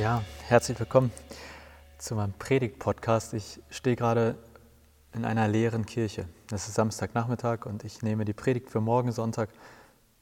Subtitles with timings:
[0.00, 1.12] Ja, herzlich willkommen
[1.98, 3.34] zu meinem Predigt-Podcast.
[3.34, 4.34] Ich stehe gerade
[5.12, 6.26] in einer leeren Kirche.
[6.50, 9.50] Es ist Samstagnachmittag und ich nehme die Predigt für morgen Sonntag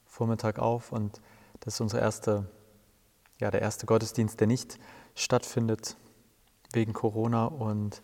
[0.04, 1.20] Vormittag auf und
[1.61, 2.50] das ist unsere erste,
[3.39, 4.80] ja, der erste Gottesdienst, der nicht
[5.14, 5.95] stattfindet
[6.72, 8.03] wegen Corona und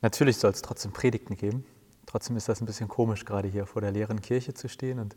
[0.00, 1.66] natürlich soll es trotzdem Predigten geben.
[2.06, 5.14] Trotzdem ist das ein bisschen komisch, gerade hier vor der leeren Kirche zu stehen und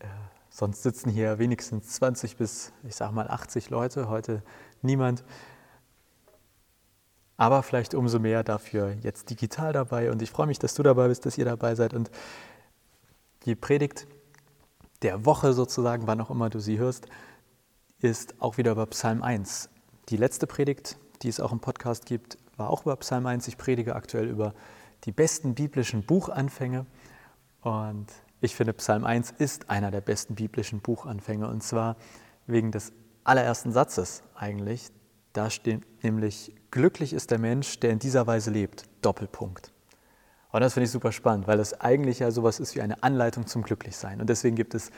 [0.00, 0.08] äh,
[0.52, 4.42] sonst sitzen hier wenigstens 20 bis, ich sage mal, 80 Leute, heute
[4.82, 5.24] niemand.
[7.38, 10.10] Aber vielleicht umso mehr dafür jetzt digital dabei.
[10.10, 11.94] Und ich freue mich, dass du dabei bist, dass ihr dabei seid.
[11.94, 12.10] Und
[13.46, 14.06] die Predigt
[15.00, 17.06] der Woche sozusagen, wann auch immer du sie hörst,
[18.00, 19.70] ist auch wieder über Psalm 1.
[20.10, 23.48] Die letzte Predigt, die es auch im Podcast gibt, war auch über Psalm 1.
[23.48, 24.54] Ich predige aktuell über
[25.04, 26.84] die besten biblischen Buchanfänge.
[27.62, 28.06] Und
[28.42, 31.48] ich finde, Psalm 1 ist einer der besten biblischen Buchanfänge.
[31.48, 31.96] Und zwar
[32.46, 32.92] wegen des
[33.24, 34.90] allerersten Satzes eigentlich.
[35.32, 38.84] Da steht nämlich, glücklich ist der Mensch, der in dieser Weise lebt.
[39.00, 39.72] Doppelpunkt.
[40.50, 43.46] Und das finde ich super spannend, weil es eigentlich ja sowas ist wie eine Anleitung
[43.46, 44.20] zum Glücklichsein.
[44.20, 44.90] Und deswegen gibt es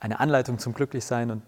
[0.00, 1.42] eine Anleitung zum Glücklichsein und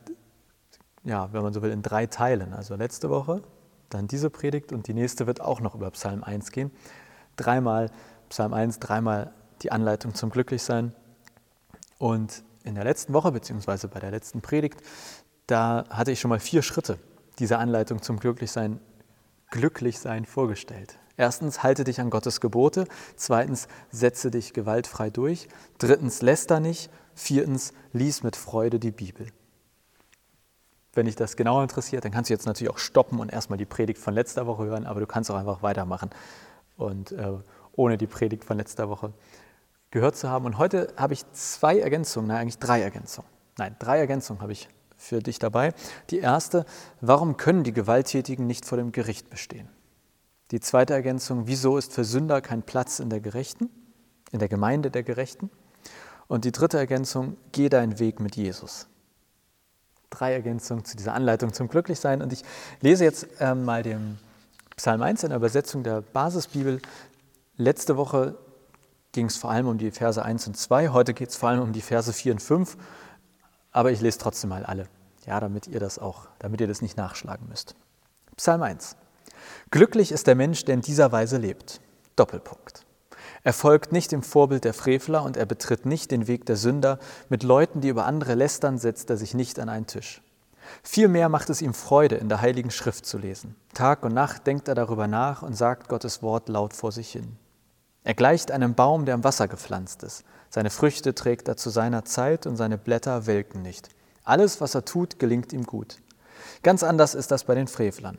[1.02, 2.52] ja, wenn man so will, in drei Teilen.
[2.52, 3.42] Also letzte Woche,
[3.88, 6.70] dann diese Predigt und die nächste wird auch noch über Psalm 1 gehen.
[7.36, 7.90] Dreimal
[8.28, 10.94] Psalm 1, dreimal die Anleitung zum Glücklichsein.
[12.04, 14.78] Und in der letzten Woche, beziehungsweise bei der letzten Predigt,
[15.46, 16.98] da hatte ich schon mal vier Schritte
[17.38, 18.78] dieser Anleitung zum Glücklichsein,
[19.50, 20.98] Glücklichsein vorgestellt.
[21.16, 22.86] Erstens, halte dich an Gottes Gebote.
[23.16, 25.48] Zweitens, setze dich gewaltfrei durch.
[25.78, 26.90] Drittens, läster nicht.
[27.14, 29.28] Viertens, lies mit Freude die Bibel.
[30.92, 33.64] Wenn dich das genauer interessiert, dann kannst du jetzt natürlich auch stoppen und erstmal die
[33.64, 36.10] Predigt von letzter Woche hören, aber du kannst auch einfach weitermachen
[36.76, 37.32] und äh,
[37.72, 39.14] ohne die Predigt von letzter Woche
[39.94, 40.44] gehört zu haben.
[40.44, 43.30] Und heute habe ich zwei Ergänzungen, nein, eigentlich drei Ergänzungen.
[43.56, 45.72] Nein, drei Ergänzungen habe ich für dich dabei.
[46.10, 46.66] Die erste,
[47.00, 49.68] warum können die Gewalttätigen nicht vor dem Gericht bestehen?
[50.50, 53.70] Die zweite Ergänzung, wieso ist für Sünder kein Platz in der Gerechten,
[54.32, 55.48] in der Gemeinde der Gerechten?
[56.26, 58.88] Und die dritte Ergänzung, geh deinen Weg mit Jesus.
[60.10, 62.20] Drei Ergänzungen zu dieser Anleitung zum Glücklichsein.
[62.20, 62.42] Und ich
[62.80, 64.18] lese jetzt äh, mal den
[64.76, 66.82] Psalm 1 in der Übersetzung der Basisbibel.
[67.56, 68.36] Letzte Woche
[69.14, 71.62] ging es vor allem um die Verse 1 und 2, heute geht es vor allem
[71.62, 72.76] um die Verse 4 und 5,
[73.72, 74.86] aber ich lese trotzdem mal alle,
[75.24, 77.74] ja, damit ihr das auch, damit ihr das nicht nachschlagen müsst.
[78.36, 78.96] Psalm 1.
[79.70, 81.80] Glücklich ist der Mensch, der in dieser Weise lebt.
[82.16, 82.84] Doppelpunkt.
[83.42, 86.98] Er folgt nicht dem Vorbild der Frevler und er betritt nicht den Weg der Sünder.
[87.28, 90.22] Mit Leuten, die über andere lästern, setzt er sich nicht an einen Tisch.
[90.82, 93.54] Vielmehr macht es ihm Freude, in der Heiligen Schrift zu lesen.
[93.74, 97.36] Tag und Nacht denkt er darüber nach und sagt Gottes Wort laut vor sich hin.
[98.04, 100.24] Er gleicht einem Baum, der am Wasser gepflanzt ist.
[100.50, 103.88] Seine Früchte trägt er zu seiner Zeit und seine Blätter welken nicht.
[104.24, 105.96] Alles, was er tut, gelingt ihm gut.
[106.62, 108.18] Ganz anders ist das bei den Frevlern.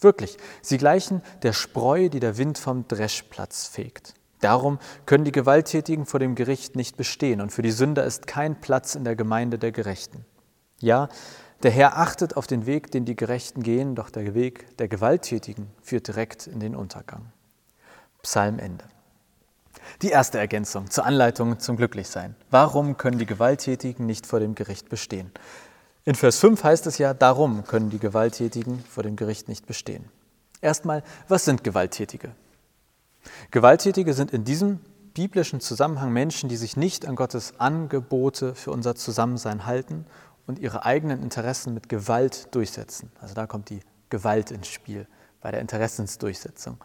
[0.00, 4.14] Wirklich, sie gleichen der Spreu, die der Wind vom Dreschplatz fegt.
[4.40, 8.60] Darum können die Gewalttätigen vor dem Gericht nicht bestehen und für die Sünder ist kein
[8.60, 10.24] Platz in der Gemeinde der Gerechten.
[10.80, 11.08] Ja,
[11.64, 15.66] der Herr achtet auf den Weg, den die Gerechten gehen, doch der Weg der Gewalttätigen
[15.82, 17.32] führt direkt in den Untergang.
[18.22, 18.84] Psalm Ende.
[20.00, 22.36] Die erste Ergänzung zur Anleitung zum Glücklichsein.
[22.50, 25.32] Warum können die Gewalttätigen nicht vor dem Gericht bestehen?
[26.04, 30.04] In Vers 5 heißt es ja, darum können die Gewalttätigen vor dem Gericht nicht bestehen.
[30.60, 32.30] Erstmal, was sind Gewalttätige?
[33.50, 34.78] Gewalttätige sind in diesem
[35.14, 40.06] biblischen Zusammenhang Menschen, die sich nicht an Gottes Angebote für unser Zusammensein halten
[40.46, 43.10] und ihre eigenen Interessen mit Gewalt durchsetzen.
[43.20, 45.08] Also da kommt die Gewalt ins Spiel
[45.40, 46.78] bei der Interessensdurchsetzung.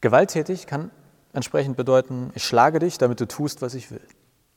[0.00, 0.90] Gewalttätig kann
[1.36, 4.06] entsprechend bedeuten, ich schlage dich, damit du tust, was ich will.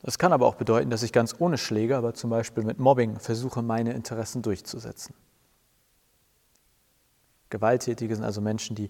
[0.02, 3.20] Das kann aber auch bedeuten, dass ich ganz ohne Schläge, aber zum Beispiel mit Mobbing
[3.20, 5.14] versuche, meine Interessen durchzusetzen.
[7.50, 8.90] Gewalttätige sind also Menschen, die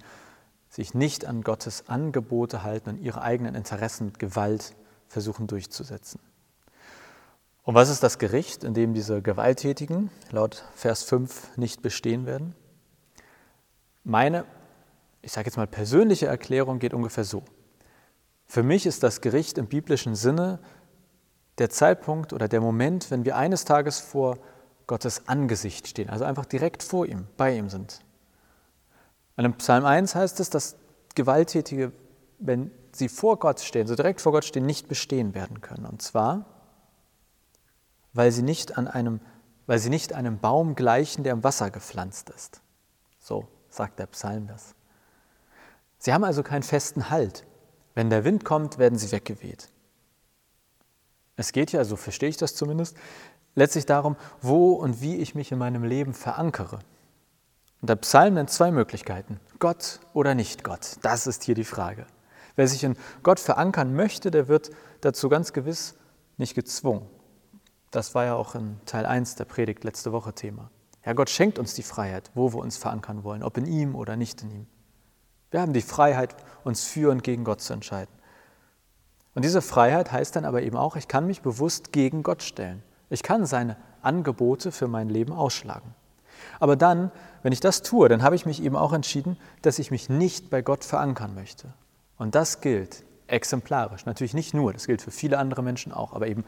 [0.70, 4.76] sich nicht an Gottes Angebote halten und ihre eigenen Interessen mit Gewalt
[5.08, 6.20] versuchen durchzusetzen.
[7.64, 12.56] Und was ist das Gericht, in dem diese Gewalttätigen laut Vers 5 nicht bestehen werden?
[14.04, 14.46] Meine,
[15.22, 17.44] ich sage jetzt mal persönliche Erklärung geht ungefähr so.
[18.50, 20.58] Für mich ist das Gericht im biblischen Sinne
[21.60, 24.40] der Zeitpunkt oder der Moment, wenn wir eines Tages vor
[24.88, 28.02] Gottes Angesicht stehen, also einfach direkt vor ihm, bei ihm sind.
[29.38, 30.78] Und im Psalm 1 heißt es, dass
[31.14, 31.92] Gewalttätige,
[32.40, 35.86] wenn sie vor Gott stehen, so direkt vor Gott stehen, nicht bestehen werden können.
[35.86, 36.46] Und zwar,
[38.14, 39.20] weil sie nicht an einem,
[39.68, 42.62] weil sie nicht einem Baum gleichen, der im Wasser gepflanzt ist.
[43.20, 44.74] So sagt der Psalm das.
[46.00, 47.46] Sie haben also keinen festen Halt.
[48.00, 49.68] Wenn der Wind kommt, werden sie weggeweht.
[51.36, 52.96] Es geht ja, so verstehe ich das zumindest,
[53.56, 56.80] letztlich darum, wo und wie ich mich in meinem Leben verankere.
[57.82, 59.42] Und der Psalm nennt zwei Möglichkeiten.
[59.60, 60.96] Gott oder nicht Gott.
[61.02, 62.08] Das ist hier die Frage.
[62.56, 64.72] Wer sich in Gott verankern möchte, der wird
[65.02, 65.96] dazu ganz gewiss
[66.38, 67.06] nicht gezwungen.
[67.92, 70.72] Das war ja auch in Teil 1 der Predigt letzte Woche Thema.
[71.06, 74.16] Ja, Gott schenkt uns die Freiheit, wo wir uns verankern wollen, ob in ihm oder
[74.16, 74.68] nicht in ihm.
[75.52, 78.14] Wir haben die Freiheit, uns für und gegen Gott zu entscheiden.
[79.36, 82.84] Und diese Freiheit heißt dann aber eben auch, ich kann mich bewusst gegen Gott stellen.
[83.10, 85.96] Ich kann seine Angebote für mein Leben ausschlagen.
[86.60, 87.12] Aber dann,
[87.44, 90.50] wenn ich das tue, dann habe ich mich eben auch entschieden, dass ich mich nicht
[90.50, 91.74] bei Gott verankern möchte.
[92.18, 96.28] Und das gilt exemplarisch, natürlich nicht nur, das gilt für viele andere Menschen auch, aber
[96.28, 96.44] eben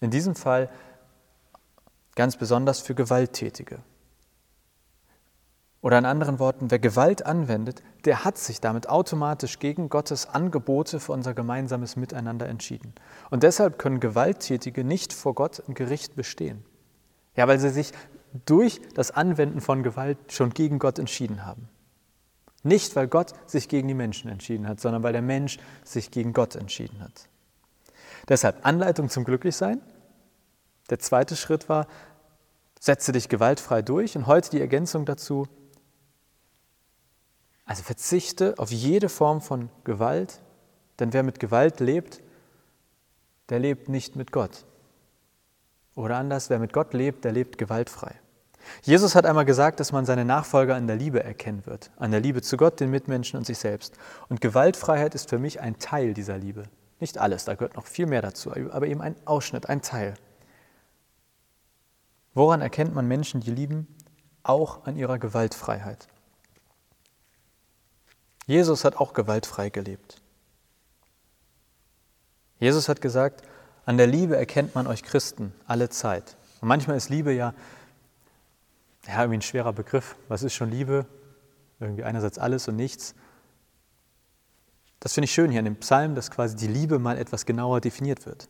[0.00, 0.68] in diesem Fall
[2.14, 3.78] ganz besonders für Gewalttätige.
[5.84, 10.98] Oder in anderen Worten, wer Gewalt anwendet, der hat sich damit automatisch gegen Gottes Angebote
[10.98, 12.94] für unser gemeinsames Miteinander entschieden.
[13.28, 16.64] Und deshalb können Gewalttätige nicht vor Gott im Gericht bestehen.
[17.36, 17.92] Ja, weil sie sich
[18.46, 21.68] durch das Anwenden von Gewalt schon gegen Gott entschieden haben.
[22.62, 26.32] Nicht, weil Gott sich gegen die Menschen entschieden hat, sondern weil der Mensch sich gegen
[26.32, 27.28] Gott entschieden hat.
[28.30, 29.82] Deshalb Anleitung zum Glücklichsein.
[30.88, 31.88] Der zweite Schritt war,
[32.80, 34.16] setze dich gewaltfrei durch.
[34.16, 35.46] Und heute die Ergänzung dazu,
[37.64, 40.40] also verzichte auf jede Form von Gewalt,
[40.98, 42.22] denn wer mit Gewalt lebt,
[43.48, 44.64] der lebt nicht mit Gott.
[45.94, 48.14] Oder anders, wer mit Gott lebt, der lebt gewaltfrei.
[48.82, 52.20] Jesus hat einmal gesagt, dass man seine Nachfolger an der Liebe erkennen wird, an der
[52.20, 53.94] Liebe zu Gott, den Mitmenschen und sich selbst.
[54.28, 56.64] Und Gewaltfreiheit ist für mich ein Teil dieser Liebe.
[56.98, 60.14] Nicht alles, da gehört noch viel mehr dazu, aber eben ein Ausschnitt, ein Teil.
[62.32, 63.86] Woran erkennt man Menschen, die lieben?
[64.42, 66.08] Auch an ihrer Gewaltfreiheit.
[68.46, 70.20] Jesus hat auch gewaltfrei gelebt.
[72.58, 73.42] Jesus hat gesagt,
[73.86, 76.36] an der Liebe erkennt man euch Christen alle Zeit.
[76.60, 77.54] Und manchmal ist Liebe ja,
[79.06, 80.16] ja irgendwie ein schwerer Begriff.
[80.28, 81.06] Was ist schon Liebe?
[81.80, 83.14] Irgendwie einerseits alles und nichts.
[85.00, 87.80] Das finde ich schön hier in dem Psalm, dass quasi die Liebe mal etwas genauer
[87.80, 88.48] definiert wird.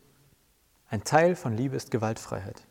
[0.89, 2.61] Ein Teil von Liebe ist Gewaltfreiheit.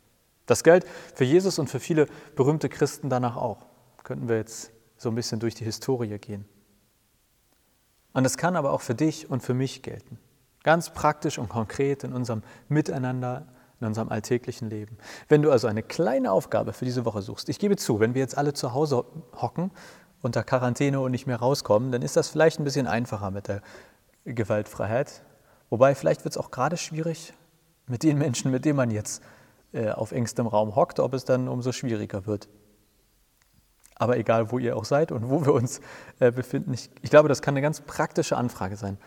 [0.46, 2.06] Das gilt für Jesus und für viele
[2.36, 3.66] berühmte Christen danach auch.
[4.02, 6.46] Könnten wir jetzt so ein bisschen durch die Historie gehen.
[8.14, 10.18] Und es kann aber auch für dich und für mich gelten.
[10.62, 13.46] Ganz praktisch und konkret in unserem Miteinander,
[13.80, 14.96] in unserem alltäglichen Leben.
[15.28, 18.22] Wenn du also eine kleine Aufgabe für diese Woche suchst, ich gebe zu, wenn wir
[18.22, 19.72] jetzt alle zu Hause hocken,
[20.22, 23.60] unter Quarantäne und nicht mehr rauskommen, dann ist das vielleicht ein bisschen einfacher mit der
[24.24, 25.22] Gewaltfreiheit.
[25.68, 27.34] Wobei vielleicht wird es auch gerade schwierig
[27.86, 29.22] mit den Menschen, mit denen man jetzt
[29.72, 32.48] äh, auf engstem Raum hockt, ob es dann umso schwieriger wird.
[33.96, 35.80] Aber egal, wo ihr auch seid und wo wir uns
[36.18, 38.98] äh, befinden, ich, ich glaube, das kann eine ganz praktische Anfrage sein.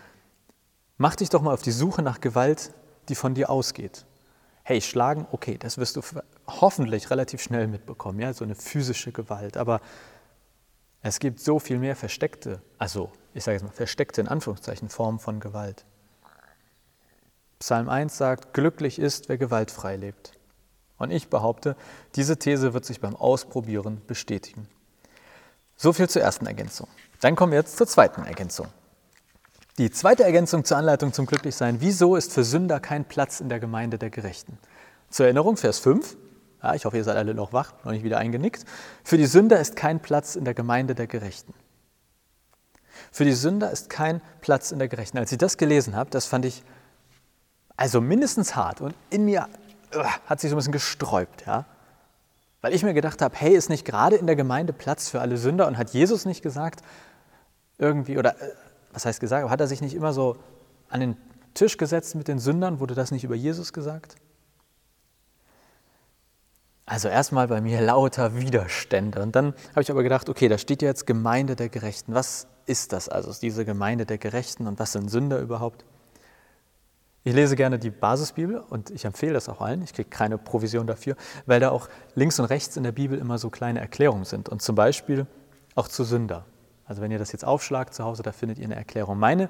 [0.97, 2.73] Mach dich doch mal auf die Suche nach Gewalt,
[3.09, 4.05] die von dir ausgeht.
[4.63, 6.01] Hey, schlagen, okay, das wirst du
[6.47, 9.57] hoffentlich relativ schnell mitbekommen, ja, so eine physische Gewalt.
[9.57, 9.81] Aber
[11.01, 15.19] es gibt so viel mehr versteckte, also ich sage jetzt mal versteckte in Anführungszeichen Formen
[15.19, 15.85] von Gewalt.
[17.59, 20.33] Psalm 1 sagt, glücklich ist, wer gewaltfrei lebt.
[20.97, 21.75] Und ich behaupte,
[22.15, 24.67] diese These wird sich beim Ausprobieren bestätigen.
[25.77, 26.87] So viel zur ersten Ergänzung.
[27.21, 28.67] Dann kommen wir jetzt zur zweiten Ergänzung.
[29.77, 31.81] Die zweite Ergänzung zur Anleitung zum Glücklichsein.
[31.81, 34.57] Wieso ist für Sünder kein Platz in der Gemeinde der Gerechten?
[35.11, 36.17] Zur Erinnerung, Vers 5.
[36.63, 38.65] Ja, ich hoffe, ihr seid alle noch wach, noch nicht wieder eingenickt.
[39.03, 41.53] Für die Sünder ist kein Platz in der Gemeinde der Gerechten.
[43.11, 45.19] Für die Sünder ist kein Platz in der Gerechten.
[45.19, 46.63] Als ich das gelesen habe, das fand ich
[47.75, 49.47] also mindestens hart und in mir
[49.95, 51.45] uh, hat sich so ein bisschen gesträubt.
[51.45, 51.65] Ja?
[52.67, 55.37] Weil ich mir gedacht habe, hey, ist nicht gerade in der Gemeinde Platz für alle
[55.37, 56.81] Sünder und hat Jesus nicht gesagt,
[57.77, 58.51] irgendwie, oder äh,
[58.91, 60.35] was heißt gesagt, hat er sich nicht immer so
[60.89, 61.15] an den
[61.53, 62.81] Tisch gesetzt mit den Sündern?
[62.81, 64.15] Wurde das nicht über Jesus gesagt?
[66.85, 69.21] Also erstmal bei mir lauter Widerstände.
[69.21, 72.13] Und dann habe ich aber gedacht, okay, da steht ja jetzt Gemeinde der Gerechten.
[72.13, 75.85] Was ist das also, diese Gemeinde der Gerechten und was sind Sünder überhaupt?
[77.27, 79.81] Ich lese gerne die Basisbibel und ich empfehle das auch allen.
[79.81, 83.37] Ich kriege keine Provision dafür, weil da auch links und rechts in der Bibel immer
[83.37, 84.47] so kleine Erklärungen sind.
[84.47, 85.27] Und zum Beispiel
[85.75, 86.45] auch zu Sünder.
[86.85, 89.19] Also wenn ihr das jetzt aufschlagt zu Hause, da findet ihr eine Erklärung.
[89.19, 89.49] Meine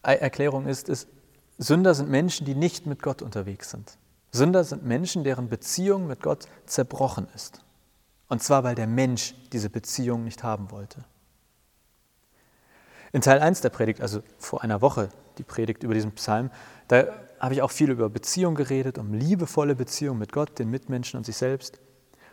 [0.00, 1.10] Erklärung ist, ist,
[1.58, 3.98] Sünder sind Menschen, die nicht mit Gott unterwegs sind.
[4.32, 7.60] Sünder sind Menschen, deren Beziehung mit Gott zerbrochen ist.
[8.28, 11.04] Und zwar, weil der Mensch diese Beziehung nicht haben wollte.
[13.16, 15.08] In Teil 1 der Predigt, also vor einer Woche,
[15.38, 16.50] die Predigt über diesen Psalm,
[16.86, 17.06] da
[17.40, 21.24] habe ich auch viel über Beziehung geredet, um liebevolle Beziehung mit Gott, den Mitmenschen und
[21.24, 21.80] sich selbst.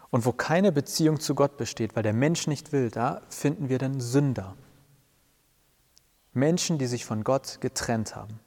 [0.10, 3.78] Und wo keine Beziehung zu Gott besteht, weil der Mensch nicht will, da finden wir
[3.78, 4.58] dann Sünder.
[6.34, 8.42] Menschen, die sich von Gott getrennt haben.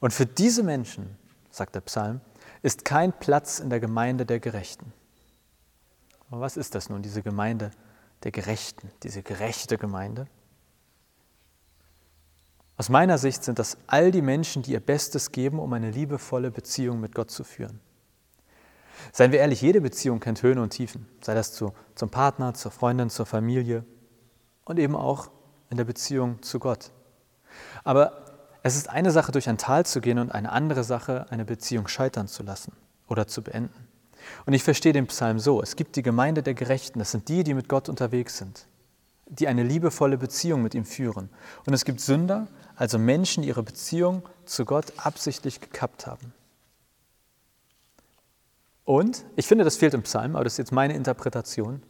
[0.00, 1.16] Und für diese Menschen,
[1.50, 2.20] sagt der Psalm,
[2.60, 4.92] ist kein Platz in der Gemeinde der Gerechten.
[6.28, 7.70] Aber was ist das nun, diese Gemeinde
[8.22, 10.26] der Gerechten, diese gerechte Gemeinde?
[12.80, 16.50] Aus meiner Sicht sind das all die Menschen, die ihr Bestes geben, um eine liebevolle
[16.50, 17.78] Beziehung mit Gott zu führen.
[19.12, 22.70] Seien wir ehrlich, jede Beziehung kennt Höhen und Tiefen, sei das zu, zum Partner, zur
[22.70, 23.84] Freundin, zur Familie
[24.64, 25.30] und eben auch
[25.68, 26.90] in der Beziehung zu Gott.
[27.84, 28.24] Aber
[28.62, 31.86] es ist eine Sache, durch ein Tal zu gehen und eine andere Sache, eine Beziehung
[31.86, 32.72] scheitern zu lassen
[33.08, 33.88] oder zu beenden.
[34.46, 37.44] Und ich verstehe den Psalm so, es gibt die Gemeinde der Gerechten, das sind die,
[37.44, 38.66] die mit Gott unterwegs sind,
[39.26, 41.28] die eine liebevolle Beziehung mit ihm führen.
[41.66, 42.48] Und es gibt Sünder,
[42.80, 46.32] also Menschen, die ihre Beziehung zu Gott absichtlich gekappt haben.
[48.86, 51.82] Und ich finde, das fehlt im Psalm, aber das ist jetzt meine Interpretation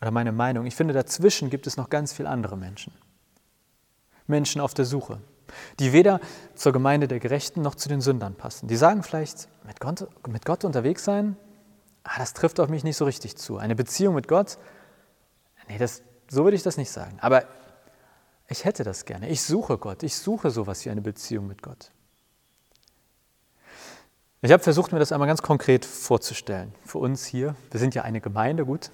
[0.00, 0.66] oder meine Meinung.
[0.66, 2.92] Ich finde, dazwischen gibt es noch ganz viele andere Menschen.
[4.26, 5.20] Menschen auf der Suche,
[5.78, 6.18] die weder
[6.56, 8.66] zur Gemeinde der Gerechten noch zu den Sündern passen.
[8.66, 11.36] Die sagen vielleicht, mit Gott, mit Gott unterwegs sein,
[12.02, 13.58] ah, das trifft auf mich nicht so richtig zu.
[13.58, 14.58] Eine Beziehung mit Gott,
[15.68, 17.16] nee, das, so würde ich das nicht sagen.
[17.20, 17.44] Aber
[18.48, 19.28] ich hätte das gerne.
[19.28, 20.02] Ich suche Gott.
[20.02, 21.90] Ich suche sowas wie eine Beziehung mit Gott.
[24.44, 26.74] Ich habe versucht, mir das einmal ganz konkret vorzustellen.
[26.84, 28.90] Für uns hier, wir sind ja eine Gemeinde, gut.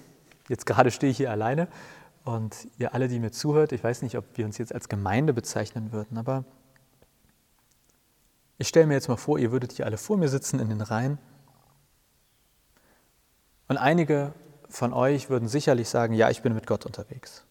[0.49, 1.69] Jetzt gerade stehe ich hier alleine
[2.25, 5.33] und ihr alle, die mir zuhört, ich weiß nicht, ob wir uns jetzt als Gemeinde
[5.33, 6.45] bezeichnen würden, aber
[8.59, 10.83] ich stelle mir jetzt mal vor, ihr würdet hier alle vor mir sitzen in den
[10.83, 11.19] Reihen
[13.69, 14.35] und einige
[14.69, 17.45] von euch würden sicherlich sagen, ja, ich bin mit Gott unterwegs.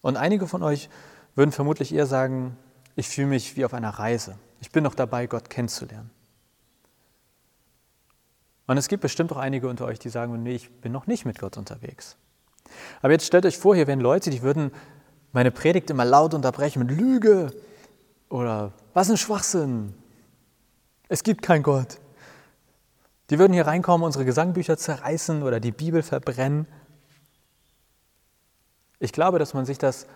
[0.00, 0.88] Und einige von euch
[1.36, 2.56] würden vermutlich eher sagen,
[2.96, 4.36] ich fühle mich wie auf einer Reise.
[4.60, 6.10] Ich bin noch dabei, Gott kennenzulernen.
[8.66, 11.24] Und es gibt bestimmt auch einige unter euch, die sagen, nee, ich bin noch nicht
[11.24, 12.16] mit Gott unterwegs.
[13.00, 14.72] Aber jetzt stellt euch vor, hier wären Leute, die würden
[15.32, 17.52] meine Predigt immer laut unterbrechen mit Lüge
[18.28, 19.94] oder was ein Schwachsinn.
[21.08, 21.98] Es gibt keinen Gott.
[23.30, 26.66] Die würden hier reinkommen, unsere Gesangbücher zerreißen oder die Bibel verbrennen.
[28.98, 30.06] Ich glaube, dass man sich das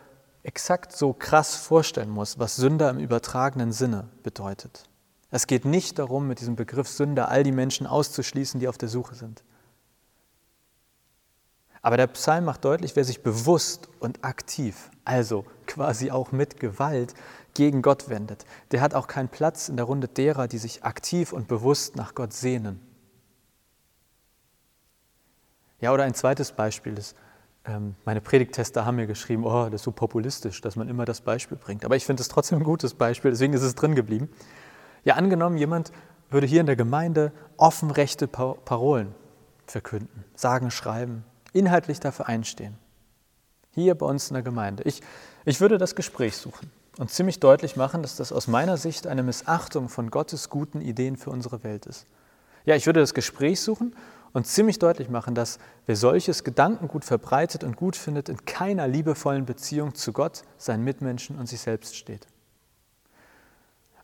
[0.42, 4.84] exakt so krass vorstellen muss, was Sünder im übertragenen Sinne bedeutet.
[5.30, 8.88] Es geht nicht darum, mit diesem Begriff Sünder all die Menschen auszuschließen, die auf der
[8.88, 9.44] Suche sind.
[11.82, 17.14] Aber der Psalm macht deutlich, wer sich bewusst und aktiv, also quasi auch mit Gewalt,
[17.54, 21.32] gegen Gott wendet, der hat auch keinen Platz in der Runde derer, die sich aktiv
[21.32, 22.80] und bewusst nach Gott sehnen.
[25.80, 27.16] Ja, oder ein zweites Beispiel ist,
[28.04, 31.58] meine Predigtester haben mir geschrieben, oh, das ist so populistisch, dass man immer das Beispiel
[31.58, 31.84] bringt.
[31.84, 34.30] Aber ich finde es trotzdem ein gutes Beispiel, deswegen ist es drin geblieben.
[35.04, 35.92] Ja, angenommen, jemand
[36.30, 39.14] würde hier in der Gemeinde offen rechte Parolen
[39.66, 42.78] verkünden, sagen, schreiben, inhaltlich dafür einstehen.
[43.72, 44.82] Hier bei uns in der Gemeinde.
[44.84, 45.02] Ich,
[45.44, 49.22] ich würde das Gespräch suchen und ziemlich deutlich machen, dass das aus meiner Sicht eine
[49.22, 52.06] Missachtung von Gottes guten Ideen für unsere Welt ist.
[52.64, 53.94] Ja, ich würde das Gespräch suchen
[54.32, 59.44] und ziemlich deutlich machen, dass wer solches Gedankengut verbreitet und gut findet, in keiner liebevollen
[59.44, 62.26] Beziehung zu Gott, seinen Mitmenschen und sich selbst steht.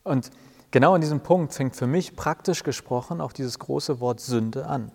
[0.02, 0.30] Und
[0.70, 4.92] genau an diesem Punkt fängt für mich praktisch gesprochen auch dieses große Wort Sünde an.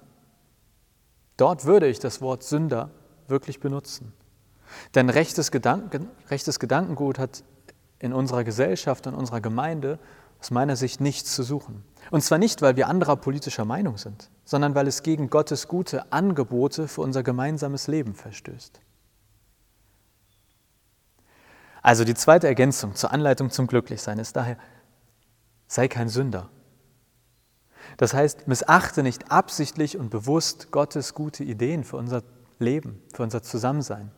[1.38, 2.92] Dort würde ich das Wort Sünder
[3.28, 4.14] wirklich benutzen.
[4.96, 7.44] Denn rechtes, Gedanken, rechtes Gedankengut hat
[8.00, 10.00] in unserer Gesellschaft, in unserer Gemeinde
[10.40, 11.84] aus meiner Sicht nichts zu suchen.
[12.10, 16.12] Und zwar nicht, weil wir anderer politischer Meinung sind, sondern weil es gegen Gottes gute
[16.12, 18.82] Angebote für unser gemeinsames Leben verstößt.
[21.82, 24.58] Also die zweite Ergänzung zur Anleitung zum Glücklichsein ist daher,
[25.68, 26.50] sei kein Sünder.
[27.96, 32.22] Das heißt, missachte nicht absichtlich und bewusst Gottes gute Ideen für unser
[32.60, 34.12] Leben, für unser Zusammensein.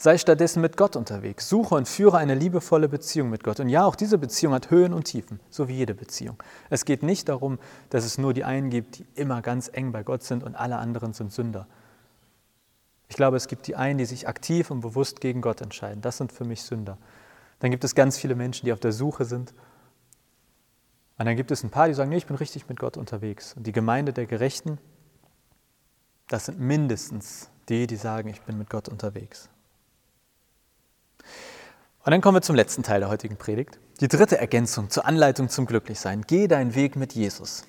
[0.00, 1.46] Sei stattdessen mit Gott unterwegs.
[1.50, 3.60] Suche und führe eine liebevolle Beziehung mit Gott.
[3.60, 6.42] Und ja, auch diese Beziehung hat Höhen und Tiefen, so wie jede Beziehung.
[6.70, 7.58] Es geht nicht darum,
[7.90, 10.78] dass es nur die einen gibt, die immer ganz eng bei Gott sind und alle
[10.78, 11.66] anderen sind Sünder.
[13.10, 16.00] Ich glaube, es gibt die einen, die sich aktiv und bewusst gegen Gott entscheiden.
[16.00, 16.96] Das sind für mich Sünder.
[17.58, 19.52] Dann gibt es ganz viele Menschen, die auf der Suche sind.
[21.18, 23.52] Und dann gibt es ein paar, die sagen, nee, ich bin richtig mit Gott unterwegs.
[23.52, 24.78] Und die Gemeinde der Gerechten,
[26.26, 29.50] das sind mindestens die, die sagen, ich bin mit Gott unterwegs.
[32.02, 33.78] Und dann kommen wir zum letzten Teil der heutigen Predigt.
[34.00, 36.24] Die dritte Ergänzung zur Anleitung zum Glücklichsein.
[36.26, 37.64] Geh deinen Weg mit Jesus.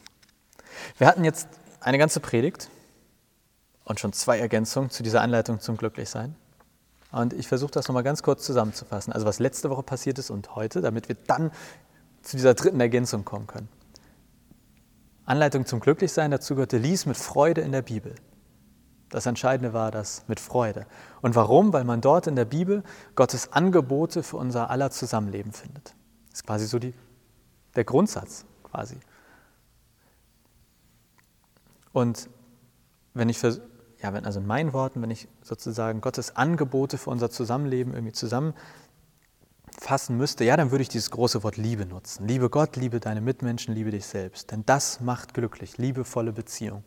[0.97, 1.49] Wir hatten jetzt
[1.81, 2.69] eine ganze Predigt
[3.83, 6.35] und schon zwei Ergänzungen zu dieser Anleitung zum Glücklichsein.
[7.11, 9.11] Und ich versuche das nochmal ganz kurz zusammenzufassen.
[9.11, 11.51] Also was letzte Woche passiert ist und heute, damit wir dann
[12.21, 13.67] zu dieser dritten Ergänzung kommen können.
[15.25, 18.15] Anleitung zum Glücklichsein dazu gehörte, lies mit Freude in der Bibel.
[19.11, 20.87] Das Entscheidende war das mit Freude.
[21.21, 21.73] Und warum?
[21.73, 22.81] Weil man dort in der Bibel
[23.15, 25.93] Gottes Angebote für unser aller Zusammenleben findet.
[26.29, 26.93] Das ist quasi so die,
[27.75, 28.97] der Grundsatz quasi.
[31.91, 32.29] Und
[33.13, 37.29] wenn ich, ja, wenn, also in meinen Worten, wenn ich sozusagen Gottes Angebote für unser
[37.29, 38.55] Zusammenleben irgendwie zusammenfassen
[40.15, 42.29] müsste, ja, dann würde ich dieses große Wort Liebe nutzen.
[42.29, 44.51] Liebe Gott, liebe deine Mitmenschen, liebe dich selbst.
[44.51, 46.85] Denn das macht glücklich, liebevolle Beziehung.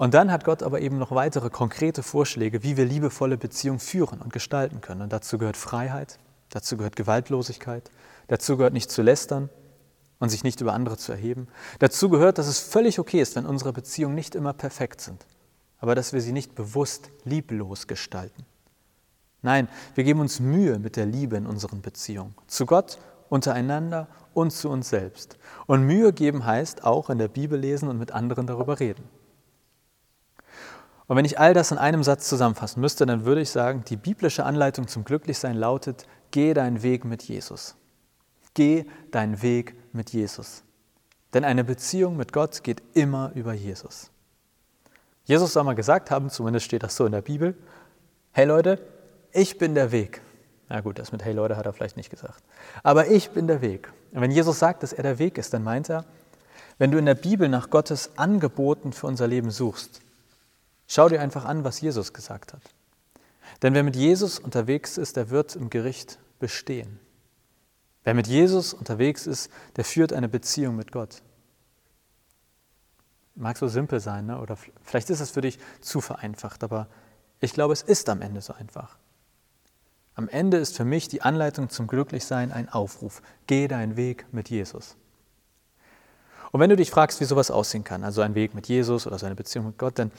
[0.00, 4.22] Und dann hat Gott aber eben noch weitere konkrete Vorschläge, wie wir liebevolle Beziehung führen
[4.22, 5.02] und gestalten können.
[5.02, 7.90] Und dazu gehört Freiheit, dazu gehört Gewaltlosigkeit,
[8.26, 9.50] dazu gehört nicht zu lästern
[10.18, 11.48] und sich nicht über andere zu erheben.
[11.80, 15.26] Dazu gehört, dass es völlig okay ist, wenn unsere Beziehungen nicht immer perfekt sind,
[15.80, 18.46] aber dass wir sie nicht bewusst lieblos gestalten.
[19.42, 24.50] Nein, wir geben uns Mühe mit der Liebe in unseren Beziehungen, zu Gott, untereinander und
[24.50, 25.36] zu uns selbst.
[25.66, 29.19] Und Mühe geben heißt auch in der Bibel lesen und mit anderen darüber reden.
[31.10, 33.96] Und wenn ich all das in einem Satz zusammenfassen müsste, dann würde ich sagen, die
[33.96, 37.74] biblische Anleitung zum Glücklichsein lautet, geh deinen Weg mit Jesus.
[38.54, 40.62] Geh deinen Weg mit Jesus.
[41.34, 44.12] Denn eine Beziehung mit Gott geht immer über Jesus.
[45.24, 47.56] Jesus soll mal gesagt haben, zumindest steht das so in der Bibel,
[48.30, 48.80] hey Leute,
[49.32, 50.22] ich bin der Weg.
[50.68, 52.44] Na gut, das mit hey Leute hat er vielleicht nicht gesagt.
[52.84, 53.92] Aber ich bin der Weg.
[54.12, 56.04] Und wenn Jesus sagt, dass er der Weg ist, dann meint er,
[56.78, 60.02] wenn du in der Bibel nach Gottes Angeboten für unser Leben suchst,
[60.92, 62.62] Schau dir einfach an, was Jesus gesagt hat.
[63.62, 66.98] Denn wer mit Jesus unterwegs ist, der wird im Gericht bestehen.
[68.02, 71.22] Wer mit Jesus unterwegs ist, der führt eine Beziehung mit Gott.
[73.36, 74.40] Mag so simpel sein, ne?
[74.40, 76.88] oder vielleicht ist es für dich zu vereinfacht, aber
[77.38, 78.98] ich glaube, es ist am Ende so einfach.
[80.16, 83.22] Am Ende ist für mich die Anleitung zum Glücklichsein ein Aufruf.
[83.46, 84.96] Geh deinen Weg mit Jesus.
[86.50, 89.20] Und wenn du dich fragst, wie sowas aussehen kann, also ein Weg mit Jesus oder
[89.20, 90.10] so eine Beziehung mit Gott, dann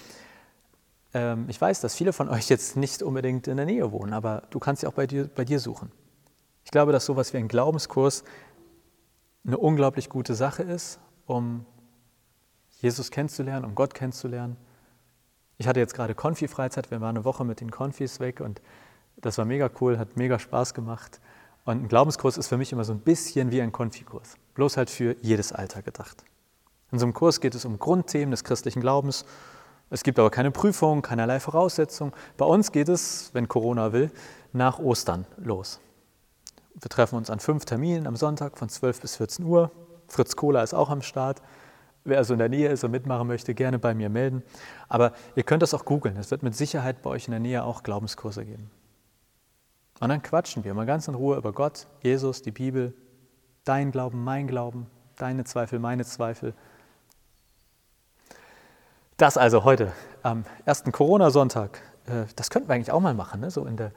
[1.14, 4.44] ähm, ich weiß, dass viele von euch jetzt nicht unbedingt in der Nähe wohnen, aber
[4.50, 5.92] du kannst sie auch bei dir, bei dir suchen.
[6.64, 8.24] Ich glaube, dass sowas wie ein Glaubenskurs
[9.46, 11.66] eine unglaublich gute Sache ist, um
[12.80, 14.58] Jesus kennenzulernen, um Gott kennenzulernen.
[15.58, 18.62] Ich hatte jetzt gerade Konfi-Freizeit, wir waren eine Woche mit den Konfis weg und
[19.18, 21.20] das war mega cool, hat mega Spaß gemacht.
[21.66, 24.90] Und ein Glaubenskurs ist für mich immer so ein bisschen wie ein Konfikurs, bloß halt
[24.90, 26.24] für jedes Alter gedacht.
[26.92, 29.26] In so einem Kurs geht es um Grundthemen des christlichen Glaubens
[29.92, 32.14] es gibt aber keine Prüfung, keinerlei Voraussetzung.
[32.38, 34.10] Bei uns geht es, wenn Corona will,
[34.54, 35.82] nach Ostern los.
[36.76, 39.70] Wir treffen uns an fünf Terminen am Sonntag von 12 bis 14 Uhr.
[40.08, 41.42] Fritz Kohler ist auch am Start.
[42.06, 44.44] Wer also in der Nähe ist und mitmachen möchte, gerne bei mir melden.
[44.88, 46.16] Aber ihr könnt das auch googeln.
[46.16, 48.72] Es wird mit Sicherheit bei euch in der Nähe auch Glaubenskurse geben.
[50.00, 52.94] Und dann quatschen wir mal ganz in Ruhe über Gott, Jesus, die Bibel,
[53.66, 56.56] dein Glauben, mein Glauben, deine Zweifel, meine Zweifel.
[59.22, 59.92] Das also heute
[60.24, 61.80] am ersten Corona-Sonntag.
[62.08, 63.42] Äh, das könnten wir eigentlich auch mal machen.
[63.42, 63.52] Ne?
[63.52, 63.92] So in der,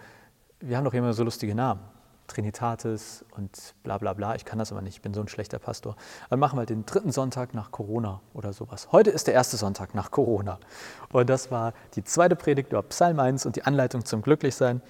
[0.61, 1.81] wir haben doch immer so lustige Namen.
[2.27, 4.35] Trinitatis und bla bla bla.
[4.35, 5.97] Ich kann das aber nicht, ich bin so ein schlechter Pastor.
[6.29, 8.89] Dann machen wir den dritten Sonntag nach Corona oder sowas.
[8.93, 10.59] Heute ist der erste Sonntag nach Corona.
[11.11, 14.83] Und das war die zweite Predigt über Psalm 1 und die Anleitung zum Glücklichsein.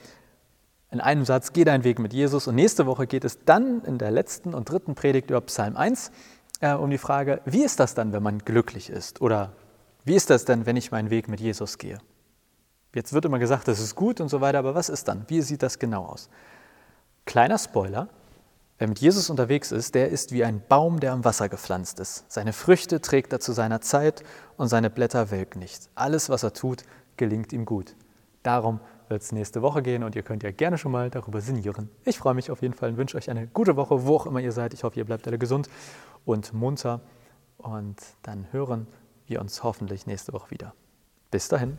[0.90, 2.48] In einem Satz, geh deinen Weg mit Jesus.
[2.48, 6.10] Und nächste Woche geht es dann in der letzten und dritten Predigt über Psalm 1
[6.58, 9.20] äh, um die Frage, wie ist das dann, wenn man glücklich ist?
[9.20, 9.52] Oder
[10.04, 11.98] wie ist das denn, wenn ich meinen Weg mit Jesus gehe?
[12.94, 15.24] Jetzt wird immer gesagt, das ist gut und so weiter, aber was ist dann?
[15.28, 16.28] Wie sieht das genau aus?
[17.24, 18.08] Kleiner Spoiler,
[18.78, 22.24] wer mit Jesus unterwegs ist, der ist wie ein Baum, der am Wasser gepflanzt ist.
[22.28, 24.22] Seine Früchte trägt er zu seiner Zeit
[24.56, 25.88] und seine Blätter welken nicht.
[25.94, 26.84] Alles, was er tut,
[27.16, 27.96] gelingt ihm gut.
[28.42, 31.90] Darum wird es nächste Woche gehen und ihr könnt ja gerne schon mal darüber sinnieren.
[32.04, 34.40] Ich freue mich auf jeden Fall und wünsche euch eine gute Woche, wo auch immer
[34.40, 34.74] ihr seid.
[34.74, 35.68] Ich hoffe, ihr bleibt alle gesund
[36.24, 37.00] und munter
[37.58, 38.86] und dann hören
[39.26, 40.74] wir uns hoffentlich nächste Woche wieder.
[41.30, 41.78] Bis dahin.